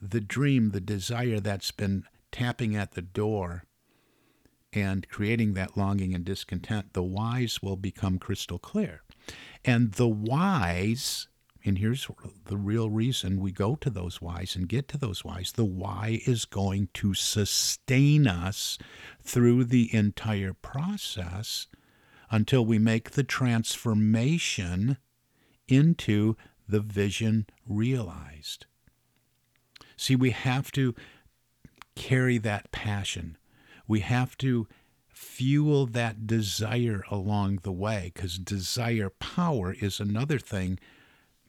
the 0.00 0.20
dream, 0.20 0.70
the 0.70 0.80
desire 0.80 1.40
that's 1.40 1.70
been 1.70 2.04
tapping 2.32 2.74
at 2.74 2.92
the 2.92 3.02
door 3.02 3.64
and 4.72 5.08
creating 5.08 5.54
that 5.54 5.76
longing 5.76 6.14
and 6.14 6.24
discontent, 6.24 6.94
the 6.94 7.02
whys 7.02 7.62
will 7.62 7.76
become 7.76 8.18
crystal 8.18 8.58
clear. 8.58 9.02
And 9.64 9.92
the 9.92 10.08
whys 10.08 11.28
and 11.64 11.78
here's 11.78 12.08
the 12.44 12.58
real 12.58 12.90
reason 12.90 13.40
we 13.40 13.50
go 13.50 13.74
to 13.76 13.88
those 13.88 14.20
whys 14.20 14.54
and 14.54 14.68
get 14.68 14.86
to 14.88 14.98
those 14.98 15.24
whys. 15.24 15.52
The 15.52 15.64
why 15.64 16.20
is 16.26 16.44
going 16.44 16.88
to 16.94 17.14
sustain 17.14 18.26
us 18.26 18.76
through 19.22 19.64
the 19.64 19.94
entire 19.94 20.52
process 20.52 21.66
until 22.30 22.66
we 22.66 22.78
make 22.78 23.12
the 23.12 23.24
transformation 23.24 24.98
into 25.66 26.36
the 26.68 26.80
vision 26.80 27.46
realized. 27.66 28.66
See, 29.96 30.16
we 30.16 30.30
have 30.30 30.70
to 30.72 30.94
carry 31.94 32.36
that 32.38 32.72
passion. 32.72 33.38
We 33.88 34.00
have 34.00 34.36
to 34.38 34.66
fuel 35.08 35.86
that 35.86 36.26
desire 36.26 37.04
along 37.10 37.60
the 37.62 37.72
way 37.72 38.10
because 38.12 38.38
desire 38.38 39.08
power 39.08 39.74
is 39.80 40.00
another 40.00 40.38
thing 40.38 40.78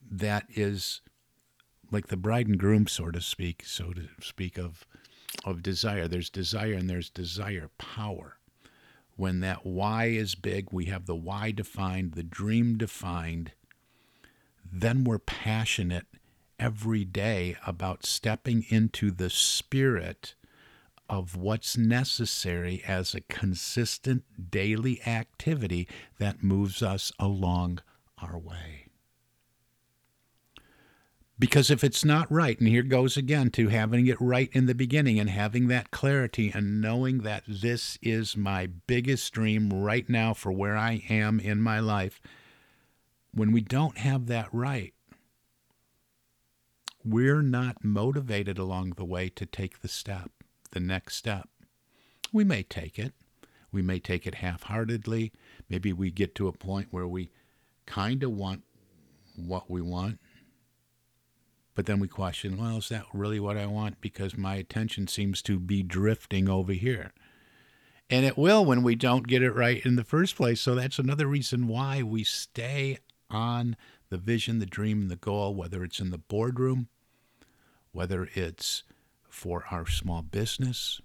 that 0.09 0.45
is 0.55 1.01
like 1.91 2.07
the 2.07 2.17
bride 2.17 2.47
and 2.47 2.57
groom, 2.57 2.87
so 2.87 3.11
to 3.11 3.21
speak, 3.21 3.63
so 3.65 3.93
to 3.93 4.07
speak 4.21 4.57
of 4.57 4.85
of 5.43 5.61
desire. 5.61 6.07
There's 6.07 6.29
desire 6.29 6.73
and 6.73 6.89
there's 6.89 7.09
desire 7.09 7.69
power. 7.77 8.37
When 9.17 9.39
that 9.41 9.65
why 9.65 10.05
is 10.05 10.35
big, 10.35 10.71
we 10.71 10.85
have 10.85 11.05
the 11.05 11.15
why 11.15 11.51
defined, 11.51 12.13
the 12.13 12.23
dream 12.23 12.77
defined, 12.77 13.51
then 14.69 15.03
we're 15.03 15.19
passionate 15.19 16.05
every 16.59 17.05
day 17.05 17.55
about 17.65 18.05
stepping 18.05 18.65
into 18.69 19.11
the 19.11 19.29
spirit 19.29 20.35
of 21.09 21.35
what's 21.35 21.77
necessary 21.77 22.83
as 22.85 23.13
a 23.13 23.21
consistent 23.21 24.23
daily 24.51 25.01
activity 25.05 25.87
that 26.17 26.43
moves 26.43 26.81
us 26.81 27.11
along 27.19 27.79
our 28.21 28.37
way. 28.37 28.84
Because 31.37 31.69
if 31.69 31.83
it's 31.83 32.05
not 32.05 32.31
right, 32.31 32.57
and 32.59 32.67
here 32.69 32.83
goes 32.83 33.17
again 33.17 33.49
to 33.51 33.67
having 33.67 34.07
it 34.07 34.19
right 34.21 34.49
in 34.53 34.67
the 34.67 34.75
beginning 34.75 35.19
and 35.19 35.29
having 35.29 35.67
that 35.67 35.91
clarity 35.91 36.49
and 36.53 36.79
knowing 36.79 37.19
that 37.19 37.43
this 37.45 37.97
is 38.01 38.37
my 38.37 38.67
biggest 38.67 39.33
dream 39.33 39.69
right 39.69 40.07
now 40.09 40.33
for 40.33 40.51
where 40.53 40.77
I 40.77 41.03
am 41.09 41.41
in 41.41 41.61
my 41.61 41.81
life, 41.81 42.21
when 43.33 43.51
we 43.51 43.59
don't 43.59 43.97
have 43.97 44.27
that 44.27 44.47
right, 44.53 44.93
we're 47.03 47.41
not 47.41 47.83
motivated 47.83 48.57
along 48.57 48.91
the 48.91 49.05
way 49.05 49.27
to 49.29 49.45
take 49.45 49.81
the 49.81 49.89
step, 49.89 50.31
the 50.71 50.79
next 50.79 51.17
step. 51.17 51.49
We 52.31 52.45
may 52.45 52.63
take 52.63 52.97
it. 52.97 53.13
We 53.73 53.81
may 53.81 53.99
take 53.99 54.25
it 54.25 54.35
half 54.35 54.63
heartedly. 54.63 55.33
Maybe 55.69 55.91
we 55.91 56.11
get 56.11 56.33
to 56.35 56.47
a 56.47 56.53
point 56.53 56.87
where 56.91 57.07
we 57.07 57.29
kind 57.85 58.23
of 58.23 58.31
want 58.31 58.63
what 59.35 59.69
we 59.69 59.81
want 59.81 60.17
but 61.75 61.85
then 61.85 61.99
we 61.99 62.07
question, 62.07 62.57
well, 62.57 62.77
is 62.77 62.89
that 62.89 63.05
really 63.13 63.39
what 63.39 63.57
I 63.57 63.65
want? 63.65 64.01
Because 64.01 64.37
my 64.37 64.55
attention 64.55 65.07
seems 65.07 65.41
to 65.43 65.59
be 65.59 65.83
drifting 65.83 66.49
over 66.49 66.71
here. 66.73 67.11
And 68.09 68.25
it 68.25 68.37
will 68.37 68.63
when 68.63 68.81
we 68.81 68.95
don't 68.95 69.27
get 69.27 69.43
it 69.43 69.51
right 69.51 69.85
in 69.85 69.95
the 69.95 70.03
first 70.03 70.35
place. 70.35 70.61
So 70.61 70.73
that's 70.73 70.99
another 70.99 71.27
reason 71.27 71.67
why 71.67 72.01
we 72.01 72.23
stay 72.23 72.99
on 73.29 73.75
the 74.09 74.17
vision, 74.17 74.59
the 74.59 74.65
dream, 74.65 75.01
and 75.01 75.11
the 75.11 75.15
goal, 75.15 75.53
whether 75.53 75.83
it's 75.83 75.99
in 75.99 76.11
the 76.11 76.17
boardroom, 76.17 76.87
whether 77.91 78.29
it's 78.33 78.83
for 79.27 79.65
our 79.71 79.87
small 79.87 80.21
business, 80.21 81.01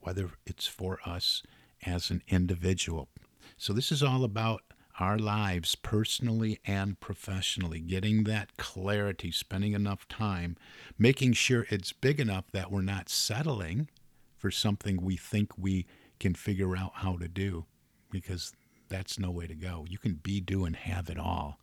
whether 0.00 0.30
it's 0.44 0.66
for 0.66 0.98
us 1.06 1.42
as 1.86 2.10
an 2.10 2.22
individual. 2.28 3.08
So 3.56 3.72
this 3.72 3.90
is 3.92 4.02
all 4.02 4.24
about 4.24 4.62
our 5.00 5.18
lives 5.18 5.74
personally 5.74 6.60
and 6.64 7.00
professionally, 7.00 7.80
getting 7.80 8.24
that 8.24 8.56
clarity, 8.56 9.30
spending 9.30 9.72
enough 9.72 10.06
time, 10.08 10.56
making 10.98 11.32
sure 11.32 11.66
it's 11.68 11.92
big 11.92 12.20
enough 12.20 12.44
that 12.52 12.70
we're 12.70 12.80
not 12.82 13.08
settling 13.08 13.88
for 14.36 14.50
something 14.50 15.02
we 15.02 15.16
think 15.16 15.58
we 15.58 15.86
can 16.20 16.34
figure 16.34 16.76
out 16.76 16.92
how 16.96 17.16
to 17.16 17.26
do, 17.26 17.64
because 18.10 18.52
that's 18.88 19.18
no 19.18 19.30
way 19.30 19.46
to 19.46 19.54
go. 19.54 19.84
You 19.88 19.98
can 19.98 20.14
be, 20.14 20.40
do, 20.40 20.64
and 20.64 20.76
have 20.76 21.10
it 21.10 21.18
all. 21.18 21.58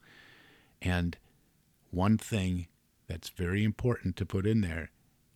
And 0.82 1.18
one 1.92 2.18
thing 2.18 2.68
that's 3.08 3.30
very 3.30 3.64
important 3.64 4.16
to 4.18 4.26
put 4.26 4.46
in 4.46 4.62
there 4.62 4.90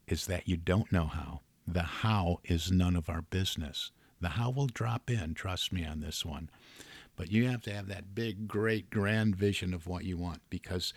is 0.08 0.26
that 0.26 0.48
you 0.48 0.58
don't 0.58 0.92
know 0.92 1.06
how. 1.06 1.42
The 1.68 1.84
how 1.84 2.40
is 2.44 2.72
none 2.72 2.96
of 2.96 3.10
our 3.10 3.22
business. 3.22 3.92
The 4.22 4.30
how 4.30 4.50
will 4.50 4.68
drop 4.68 5.10
in, 5.10 5.34
trust 5.34 5.72
me 5.72 5.86
on 5.86 6.00
this 6.00 6.26
one. 6.26 6.50
But 7.16 7.32
you 7.32 7.48
have 7.48 7.62
to 7.64 7.74
have 7.74 7.88
that 7.88 8.14
big, 8.14 8.48
great, 8.48 8.90
grand 8.90 9.36
vision 9.36 9.74
of 9.74 9.88
what 9.88 10.04
you 10.04 10.18
want 10.18 10.42
because 10.50 10.94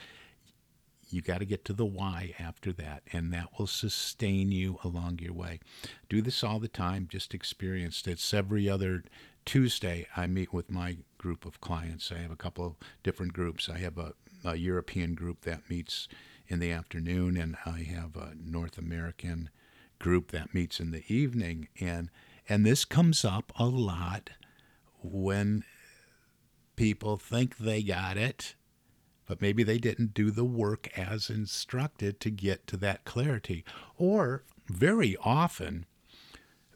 you 1.10 1.22
got 1.22 1.38
to 1.38 1.46
get 1.46 1.64
to 1.64 1.72
the 1.72 1.86
why 1.86 2.34
after 2.38 2.72
that, 2.72 3.02
and 3.12 3.32
that 3.32 3.58
will 3.58 3.66
sustain 3.66 4.52
you 4.52 4.78
along 4.84 5.20
your 5.20 5.32
way. 5.32 5.60
Do 6.08 6.20
this 6.20 6.44
all 6.44 6.58
the 6.58 6.68
time, 6.68 7.08
just 7.10 7.34
experienced 7.34 8.06
it. 8.06 8.22
Every 8.34 8.68
other 8.68 9.04
Tuesday 9.46 10.06
I 10.16 10.26
meet 10.26 10.52
with 10.52 10.70
my 10.70 10.98
group 11.16 11.46
of 11.46 11.60
clients. 11.60 12.12
I 12.12 12.18
have 12.18 12.30
a 12.30 12.36
couple 12.36 12.66
of 12.66 12.76
different 13.02 13.32
groups. 13.32 13.68
I 13.68 13.78
have 13.78 13.96
a, 13.96 14.12
a 14.44 14.56
European 14.56 15.14
group 15.14 15.42
that 15.42 15.70
meets 15.70 16.08
in 16.46 16.60
the 16.60 16.72
afternoon, 16.72 17.36
and 17.36 17.56
I 17.64 17.82
have 17.82 18.16
a 18.16 18.34
North 18.38 18.76
American 18.76 19.50
group 19.98 20.30
that 20.30 20.54
meets 20.54 20.80
in 20.80 20.90
the 20.90 21.04
evening. 21.12 21.68
And 21.80 22.10
and 22.48 22.64
this 22.64 22.84
comes 22.84 23.24
up 23.24 23.52
a 23.56 23.66
lot 23.66 24.30
when 25.02 25.64
people 26.78 27.16
think 27.16 27.58
they 27.58 27.82
got 27.82 28.16
it, 28.16 28.54
but 29.26 29.42
maybe 29.42 29.64
they 29.64 29.78
didn't 29.78 30.14
do 30.14 30.30
the 30.30 30.44
work 30.44 30.88
as 30.96 31.28
instructed 31.28 32.20
to 32.20 32.30
get 32.30 32.68
to 32.68 32.76
that 32.76 33.04
clarity. 33.04 33.64
Or 33.96 34.44
very 34.68 35.16
often, 35.24 35.86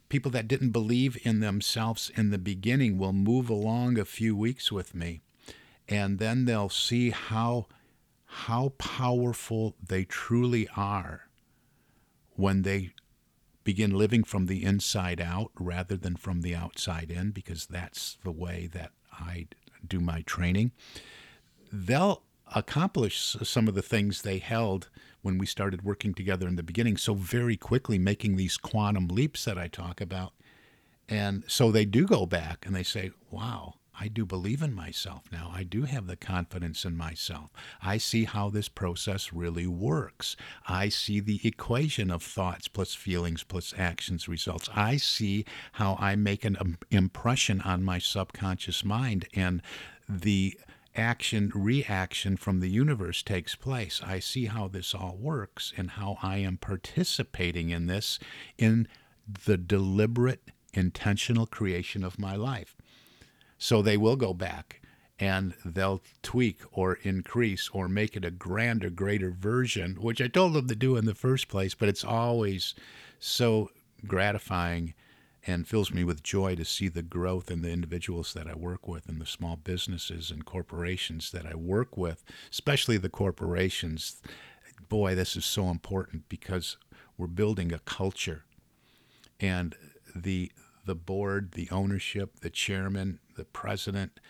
people 0.08 0.32
that 0.32 0.48
didn't 0.48 0.70
believe 0.70 1.16
in 1.24 1.38
themselves 1.38 2.10
in 2.16 2.30
the 2.30 2.38
beginning 2.38 2.98
will 2.98 3.12
move 3.12 3.48
along 3.48 3.96
a 3.96 4.04
few 4.04 4.36
weeks 4.36 4.72
with 4.72 4.92
me, 4.92 5.22
and 5.88 6.18
then 6.18 6.46
they'll 6.46 6.68
see 6.68 7.10
how 7.10 7.66
how 8.26 8.70
powerful 8.78 9.76
they 9.80 10.04
truly 10.04 10.66
are 10.74 11.28
when 12.34 12.62
they 12.62 12.90
begin 13.62 13.92
living 13.92 14.24
from 14.24 14.46
the 14.46 14.64
inside 14.64 15.20
out 15.20 15.52
rather 15.54 15.96
than 15.96 16.16
from 16.16 16.40
the 16.40 16.56
outside 16.56 17.10
in, 17.10 17.30
because 17.30 17.66
that's 17.66 18.18
the 18.24 18.32
way 18.32 18.68
that 18.72 18.90
I 19.12 19.46
do 19.86 20.00
my 20.00 20.22
training, 20.22 20.72
they'll 21.72 22.22
accomplish 22.54 23.36
some 23.42 23.68
of 23.68 23.74
the 23.74 23.82
things 23.82 24.22
they 24.22 24.38
held 24.38 24.88
when 25.22 25.38
we 25.38 25.46
started 25.46 25.82
working 25.82 26.12
together 26.12 26.46
in 26.48 26.56
the 26.56 26.62
beginning 26.62 26.96
so 26.96 27.14
very 27.14 27.56
quickly, 27.56 27.98
making 27.98 28.36
these 28.36 28.56
quantum 28.56 29.08
leaps 29.08 29.44
that 29.44 29.56
I 29.56 29.68
talk 29.68 30.00
about. 30.00 30.32
And 31.08 31.44
so 31.46 31.70
they 31.70 31.84
do 31.84 32.06
go 32.06 32.26
back 32.26 32.66
and 32.66 32.74
they 32.74 32.82
say, 32.82 33.10
wow, 33.30 33.74
I 34.02 34.08
do 34.08 34.26
believe 34.26 34.62
in 34.62 34.74
myself 34.74 35.22
now. 35.30 35.52
I 35.54 35.62
do 35.62 35.82
have 35.84 36.08
the 36.08 36.16
confidence 36.16 36.84
in 36.84 36.96
myself. 36.96 37.50
I 37.80 37.98
see 37.98 38.24
how 38.24 38.50
this 38.50 38.68
process 38.68 39.32
really 39.32 39.68
works. 39.68 40.34
I 40.66 40.88
see 40.88 41.20
the 41.20 41.40
equation 41.46 42.10
of 42.10 42.20
thoughts 42.20 42.66
plus 42.66 42.96
feelings 42.96 43.44
plus 43.44 43.72
actions 43.78 44.26
results. 44.26 44.68
I 44.74 44.96
see 44.96 45.44
how 45.74 45.96
I 46.00 46.16
make 46.16 46.44
an 46.44 46.78
impression 46.90 47.60
on 47.60 47.84
my 47.84 48.00
subconscious 48.00 48.84
mind 48.84 49.28
and 49.34 49.62
the 50.08 50.58
action 50.96 51.52
reaction 51.54 52.36
from 52.36 52.58
the 52.58 52.70
universe 52.70 53.22
takes 53.22 53.54
place. 53.54 54.00
I 54.04 54.18
see 54.18 54.46
how 54.46 54.66
this 54.66 54.96
all 54.96 55.16
works 55.16 55.72
and 55.76 55.92
how 55.92 56.18
I 56.24 56.38
am 56.38 56.56
participating 56.56 57.70
in 57.70 57.86
this 57.86 58.18
in 58.58 58.88
the 59.44 59.56
deliberate 59.56 60.42
intentional 60.74 61.46
creation 61.46 62.02
of 62.02 62.18
my 62.18 62.34
life. 62.34 62.74
So 63.62 63.80
they 63.80 63.96
will 63.96 64.16
go 64.16 64.34
back 64.34 64.80
and 65.20 65.54
they'll 65.64 66.02
tweak 66.20 66.62
or 66.72 66.94
increase 67.04 67.70
or 67.72 67.88
make 67.88 68.16
it 68.16 68.24
a 68.24 68.30
grander, 68.32 68.90
greater 68.90 69.30
version, 69.30 69.94
which 70.00 70.20
I 70.20 70.26
told 70.26 70.54
them 70.54 70.66
to 70.66 70.74
do 70.74 70.96
in 70.96 71.04
the 71.04 71.14
first 71.14 71.46
place, 71.46 71.72
but 71.72 71.88
it's 71.88 72.02
always 72.02 72.74
so 73.20 73.70
gratifying 74.04 74.94
and 75.46 75.68
fills 75.68 75.92
me 75.92 76.02
with 76.02 76.24
joy 76.24 76.56
to 76.56 76.64
see 76.64 76.88
the 76.88 77.04
growth 77.04 77.52
in 77.52 77.62
the 77.62 77.70
individuals 77.70 78.32
that 78.32 78.48
I 78.48 78.54
work 78.56 78.88
with 78.88 79.08
and 79.08 79.20
the 79.20 79.26
small 79.26 79.54
businesses 79.54 80.32
and 80.32 80.44
corporations 80.44 81.30
that 81.30 81.46
I 81.46 81.54
work 81.54 81.96
with, 81.96 82.24
especially 82.50 82.96
the 82.96 83.08
corporations. 83.08 84.20
Boy, 84.88 85.14
this 85.14 85.36
is 85.36 85.44
so 85.44 85.68
important 85.68 86.28
because 86.28 86.78
we're 87.16 87.28
building 87.28 87.72
a 87.72 87.78
culture. 87.78 88.42
And 89.38 89.76
the 90.16 90.50
the 90.84 90.94
board, 90.94 91.52
the 91.52 91.68
ownership, 91.70 92.40
the 92.40 92.50
chairman, 92.50 93.20
the 93.36 93.44
president 93.44 94.20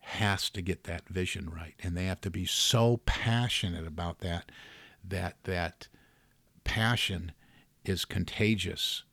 has 0.00 0.50
to 0.50 0.62
get 0.62 0.84
that 0.84 1.08
vision 1.08 1.50
right. 1.50 1.74
And 1.82 1.96
they 1.96 2.04
have 2.04 2.20
to 2.22 2.30
be 2.30 2.46
so 2.46 2.98
passionate 3.06 3.86
about 3.86 4.20
that 4.20 4.52
that 5.08 5.36
that 5.44 5.88
passion 6.64 7.32
is 7.84 8.04
contagious. 8.04 9.04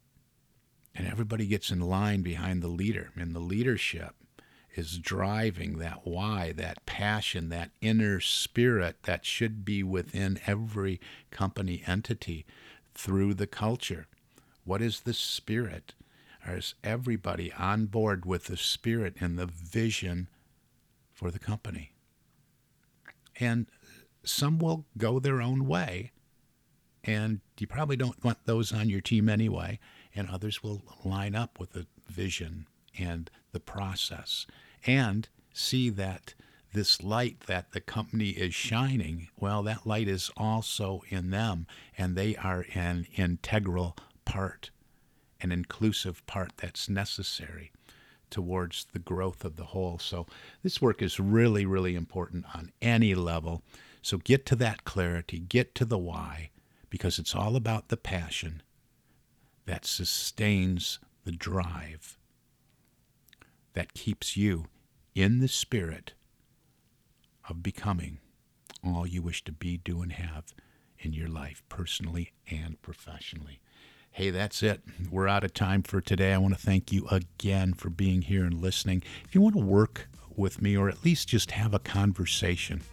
And 0.96 1.08
everybody 1.08 1.48
gets 1.48 1.72
in 1.72 1.80
line 1.80 2.22
behind 2.22 2.62
the 2.62 2.68
leader. 2.68 3.12
And 3.16 3.36
the 3.36 3.40
leadership 3.40 4.16
is 4.75 4.98
driving 4.98 5.78
that 5.78 6.02
why 6.04 6.52
that 6.52 6.86
passion 6.86 7.50
that 7.50 7.72
inner 7.82 8.20
spirit 8.20 8.98
that 9.04 9.25
should 9.25 9.63
be 9.63 9.84
within 9.84 10.40
every 10.46 11.00
company 11.32 11.84
entity 11.86 12.46
through 12.94 13.34
the 13.34 13.48
culture. 13.48 14.08
What 14.63 14.82
is 14.82 15.02
the 15.02 15.13
spirit 15.13 15.94
is 16.47 16.75
everybody 16.83 17.51
on 17.53 17.85
board 17.85 18.25
with 18.25 18.45
the 18.45 18.57
spirit 18.57 19.15
and 19.19 19.38
the 19.38 19.45
vision 19.45 20.27
for 21.12 21.31
the 21.31 21.39
company. 21.39 21.93
And 23.39 23.67
some 24.23 24.59
will 24.59 24.85
go 24.97 25.19
their 25.19 25.41
own 25.41 25.67
way, 25.67 26.12
and 27.03 27.41
you 27.57 27.67
probably 27.67 27.95
don't 27.95 28.23
want 28.23 28.45
those 28.45 28.71
on 28.71 28.89
your 28.89 29.01
team 29.01 29.27
anyway, 29.29 29.79
and 30.15 30.29
others 30.29 30.63
will 30.63 30.84
line 31.03 31.36
up 31.36 31.60
with 31.60 31.73
the 31.73 31.88
vision 32.08 32.67
and 32.97 33.29
the 33.51 33.60
process 33.60 34.45
and 34.86 35.29
see 35.53 35.89
that 35.89 36.34
this 36.73 37.03
light 37.03 37.41
that 37.41 37.71
the 37.71 37.82
company 37.82 38.29
is 38.29 38.53
shining, 38.53 39.29
well, 39.39 39.62
that 39.63 39.86
light 39.86 40.08
is 40.08 40.32
also 40.36 41.03
in 41.10 41.29
them, 41.29 41.67
and 41.97 42.15
they 42.15 42.36
are 42.36 42.65
an 42.73 43.06
integral 43.15 43.95
part 44.25 44.71
an 45.43 45.51
inclusive 45.51 46.25
part 46.25 46.53
that's 46.58 46.89
necessary 46.89 47.71
towards 48.29 48.88
the 48.93 48.99
growth 48.99 49.45
of 49.45 49.58
the 49.58 49.65
whole. 49.65 49.99
So, 49.99 50.25
this 50.63 50.82
work 50.82 51.01
is 51.01 51.19
really, 51.19 51.65
really 51.65 51.95
important 51.95 52.45
on 52.56 52.71
any 52.82 53.13
level. 53.13 53.62
So, 54.01 54.17
get 54.17 54.45
to 54.47 54.56
that 54.56 54.86
clarity, 54.86 55.38
get 55.38 55.75
to 55.75 55.86
the 55.86 55.99
why, 55.99 56.49
because 56.89 57.19
it's 57.19 57.36
all 57.36 57.56
about 57.56 57.89
the 57.89 57.97
passion 57.97 58.63
that 59.65 59.86
sustains 59.86 60.99
the 61.25 61.32
drive 61.32 62.17
that 63.73 63.93
keeps 63.93 64.36
you 64.36 64.65
in 65.15 65.39
the 65.39 65.47
spirit 65.47 66.13
of 67.49 67.62
becoming 67.63 68.19
all 68.84 69.08
you 69.08 69.21
wish 69.21 69.43
to 69.43 69.51
be, 69.51 69.77
do, 69.77 70.01
and 70.01 70.13
have 70.13 70.53
in 70.99 71.13
your 71.13 71.27
life, 71.27 71.63
personally 71.69 72.34
and 72.49 72.82
professionally. 72.82 73.60
Hey, 74.15 74.30
that's 74.30 74.62
it. 74.62 74.80
We're 75.10 75.28
out 75.28 75.43
of 75.43 75.56
time 75.56 75.82
for 75.82 75.99
today. 75.99 76.34
I 76.34 76.38
want 76.38 76.54
to 76.54 76.60
thank 76.60 76.91
you 76.91 77.08
again 77.10 77.73
for 77.73 77.89
being 77.89 78.21
here 78.21 78.45
and 78.45 78.62
listening. 78.62 79.02
If 79.26 79.34
you 79.34 79.41
want 79.41 79.56
to 79.56 79.63
work 79.63 80.08
with 80.36 80.62
me 80.62 80.78
or 80.78 80.88
at 80.88 81.04
least 81.04 81.30
just 81.30 81.49
have 81.49 81.73
a 81.73 81.80
conversation, 81.80 82.84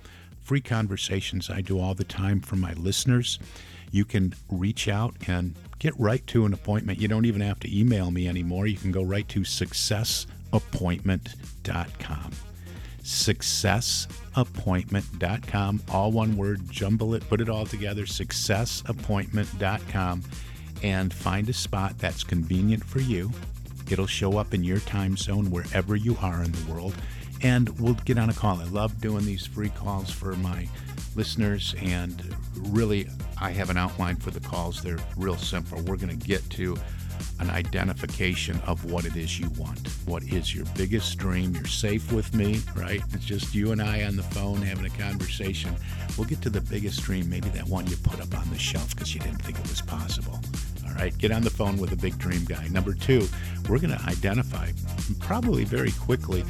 free 0.40 0.62
conversations 0.62 1.50
I 1.50 1.60
do 1.60 1.78
all 1.78 1.92
the 1.92 2.04
time 2.04 2.40
for 2.40 2.56
my 2.56 2.72
listeners, 2.72 3.38
you 3.90 4.06
can 4.06 4.32
reach 4.48 4.88
out 4.88 5.14
and 5.26 5.56
get 5.78 5.92
right 6.00 6.26
to 6.28 6.46
an 6.46 6.54
appointment. 6.54 6.98
You 6.98 7.08
don't 7.08 7.26
even 7.26 7.42
have 7.42 7.60
to 7.60 7.78
email 7.78 8.10
me 8.10 8.26
anymore. 8.26 8.66
You 8.66 8.78
can 8.78 8.90
go 8.90 9.02
right 9.02 9.28
to 9.28 9.40
successappointment.com. 9.40 12.30
Successappointment.com, 13.02 15.82
all 15.90 16.12
one 16.12 16.38
word, 16.38 16.70
jumble 16.70 17.14
it, 17.14 17.28
put 17.28 17.42
it 17.42 17.50
all 17.50 17.66
together, 17.66 18.06
successappointment.com 18.06 20.22
and 20.82 21.12
find 21.12 21.48
a 21.48 21.52
spot 21.52 21.98
that's 21.98 22.24
convenient 22.24 22.84
for 22.84 23.00
you. 23.00 23.30
It'll 23.90 24.06
show 24.06 24.38
up 24.38 24.54
in 24.54 24.62
your 24.64 24.80
time 24.80 25.16
zone 25.16 25.50
wherever 25.50 25.96
you 25.96 26.16
are 26.20 26.42
in 26.42 26.52
the 26.52 26.72
world, 26.72 26.94
and 27.42 27.68
we'll 27.80 27.94
get 27.94 28.18
on 28.18 28.30
a 28.30 28.34
call. 28.34 28.60
I 28.60 28.64
love 28.64 29.00
doing 29.00 29.24
these 29.24 29.46
free 29.46 29.70
calls 29.70 30.10
for 30.10 30.34
my 30.36 30.68
listeners, 31.16 31.74
and 31.82 32.34
really, 32.56 33.08
I 33.40 33.50
have 33.50 33.70
an 33.70 33.76
outline 33.76 34.16
for 34.16 34.30
the 34.30 34.40
calls. 34.40 34.82
They're 34.82 34.98
real 35.16 35.36
simple. 35.36 35.80
We're 35.82 35.96
going 35.96 36.16
to 36.16 36.26
get 36.26 36.48
to 36.50 36.76
an 37.38 37.50
identification 37.50 38.60
of 38.66 38.84
what 38.90 39.04
it 39.04 39.16
is 39.16 39.38
you 39.38 39.48
want. 39.50 39.88
What 40.06 40.22
is 40.24 40.54
your 40.54 40.66
biggest 40.76 41.18
dream? 41.18 41.54
You're 41.54 41.64
safe 41.66 42.12
with 42.12 42.34
me, 42.34 42.60
right? 42.76 43.02
It's 43.12 43.24
just 43.24 43.54
you 43.54 43.72
and 43.72 43.82
I 43.82 44.04
on 44.04 44.16
the 44.16 44.22
phone 44.22 44.62
having 44.62 44.84
a 44.84 44.90
conversation. 44.90 45.74
We'll 46.16 46.28
get 46.28 46.42
to 46.42 46.50
the 46.50 46.60
biggest 46.60 47.02
dream, 47.02 47.28
maybe 47.28 47.48
that 47.50 47.66
one 47.66 47.86
you 47.86 47.96
put 47.96 48.20
up 48.20 48.36
on 48.36 48.48
the 48.50 48.58
shelf 48.58 48.94
because 48.94 49.14
you 49.14 49.20
didn't 49.20 49.42
think 49.42 49.58
it 49.58 49.68
was 49.68 49.80
possible. 49.80 50.38
Right, 51.00 51.16
get 51.16 51.32
on 51.32 51.40
the 51.40 51.48
phone 51.48 51.78
with 51.78 51.94
a 51.94 51.96
big 51.96 52.18
dream 52.18 52.44
guy. 52.44 52.68
Number 52.68 52.92
two, 52.92 53.26
we're 53.70 53.78
going 53.78 53.96
to 53.96 54.04
identify 54.04 54.70
probably 55.18 55.64
very 55.64 55.92
quickly 55.92 56.42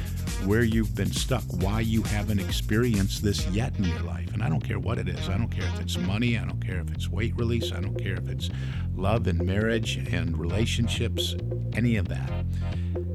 where 0.43 0.63
you've 0.63 0.93
been 0.93 1.09
stuck, 1.13 1.43
why 1.61 1.79
you 1.79 2.03
haven't 2.03 2.39
experienced 2.39 3.23
this 3.23 3.47
yet 3.47 3.73
in 3.77 3.85
your 3.85 4.01
life. 4.01 4.33
And 4.33 4.43
I 4.43 4.49
don't 4.49 4.59
care 4.59 4.77
what 4.77 4.97
it 4.97 5.07
is. 5.07 5.29
I 5.29 5.37
don't 5.37 5.47
care 5.47 5.63
if 5.63 5.79
it's 5.79 5.97
money. 5.97 6.37
I 6.37 6.43
don't 6.43 6.59
care 6.59 6.81
if 6.81 6.91
it's 6.91 7.07
weight 7.07 7.33
release. 7.37 7.71
I 7.71 7.79
don't 7.79 7.97
care 7.97 8.15
if 8.15 8.27
it's 8.27 8.49
love 8.93 9.25
and 9.27 9.39
marriage 9.41 9.95
and 9.95 10.37
relationships, 10.37 11.33
any 11.71 11.95
of 11.95 12.09
that. 12.09 12.29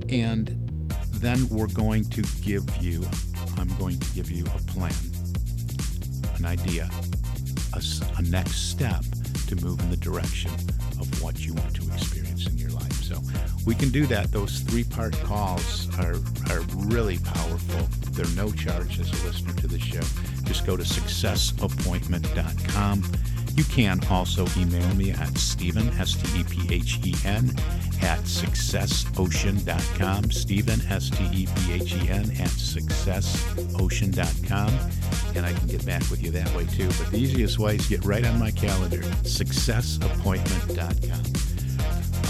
And 0.09 0.57
then 1.16 1.46
we're 1.51 1.66
going 1.66 2.05
to 2.12 2.22
give 2.40 2.64
you, 2.79 3.05
I'm 3.59 3.68
going 3.77 3.99
to 3.99 4.14
give 4.14 4.31
you 4.31 4.46
a 4.46 4.59
plan, 4.72 4.94
an 6.37 6.46
idea, 6.46 6.88
a, 7.75 7.83
a 8.16 8.22
next 8.22 8.70
step 8.70 9.05
to 9.49 9.57
move 9.57 9.79
in 9.81 9.90
the 9.90 9.99
direction 9.99 10.51
of 11.01 11.23
what 11.23 11.45
you 11.45 11.55
want 11.55 11.75
to 11.77 11.83
experience 11.93 12.47
in 12.47 12.57
your 12.59 12.71
life. 12.71 12.93
So 13.03 13.21
we 13.65 13.75
can 13.75 13.89
do 13.91 14.07
that. 14.07 14.31
Those 14.33 14.61
three 14.61 14.85
part 14.85 15.15
calls 15.23 15.89
are, 15.99 16.15
are 16.51 16.61
really 16.87 17.19
powerful. 17.19 17.89
They're 18.13 18.27
no 18.35 18.51
charge 18.53 18.99
as 18.99 19.09
a 19.09 19.27
listener 19.27 19.53
to 19.55 19.67
the 19.67 19.79
show. 19.79 20.03
Just 20.45 20.67
go 20.67 20.77
to 20.77 20.83
successappointment.com. 20.83 23.03
You 23.57 23.65
can 23.65 24.01
also 24.11 24.47
email 24.59 24.95
me 24.97 25.13
at 25.13 25.39
Stephen, 25.39 25.89
S 25.99 26.15
T 26.15 26.41
E 26.41 26.45
P 26.45 26.75
H 26.75 26.99
E 27.05 27.15
N, 27.25 27.49
at 28.03 28.19
successocean.com. 28.21 30.31
Stephen, 30.31 30.83
S 30.91 31.09
T 31.09 31.25
E 31.33 31.47
P 31.47 31.73
H 31.73 31.95
E 31.95 32.11
N, 32.11 32.31
at 32.33 32.51
successocean.com. 32.51 34.73
And 35.37 35.44
I 35.44 35.53
can 35.53 35.68
get 35.68 35.85
back 35.85 36.09
with 36.11 36.22
you 36.22 36.31
that 36.33 36.53
way 36.55 36.64
too. 36.66 36.88
But 36.88 37.11
the 37.11 37.18
easiest 37.18 37.59
way 37.59 37.77
is 37.77 37.87
get 37.87 38.05
right 38.05 38.25
on 38.25 38.38
my 38.38 38.51
calendar, 38.51 39.03
successappointment.com. 39.22 41.22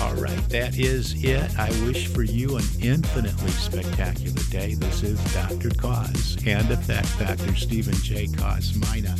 All 0.00 0.14
right, 0.14 0.48
that 0.50 0.76
is 0.76 1.24
it. 1.24 1.58
I 1.58 1.70
wish 1.86 2.08
for 2.08 2.22
you 2.22 2.56
an 2.56 2.64
infinitely 2.82 3.50
spectacular 3.50 4.42
day. 4.50 4.74
This 4.74 5.02
is 5.02 5.18
Dr. 5.32 5.70
Cause 5.70 6.36
and 6.46 6.70
Effect, 6.70 7.18
Dr. 7.18 7.54
Stephen 7.54 7.94
J. 7.94 8.26
Kosmyna, 8.26 9.16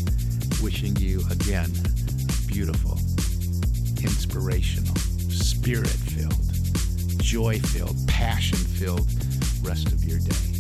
wishing 0.63 0.95
you 0.97 1.23
again 1.31 1.73
beautiful, 2.47 2.99
inspirational, 4.03 4.95
spirit 5.31 5.89
filled, 5.89 6.35
joy 7.21 7.59
filled, 7.61 7.97
passion 8.09 8.59
filled 8.59 9.09
rest 9.63 9.93
of 9.93 10.05
your 10.05 10.19
day. 10.21 10.56